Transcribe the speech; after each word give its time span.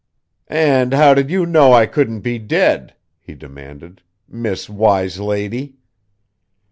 "And 0.47 0.95
how 0.95 1.13
did 1.13 1.29
you 1.29 1.45
know 1.45 1.73
I 1.73 1.85
couldn't 1.85 2.21
be 2.21 2.39
dead?" 2.39 2.95
he 3.19 3.35
demanded. 3.35 4.01
"Miss 4.27 4.67
Wise 4.67 5.19
Lady." 5.19 5.75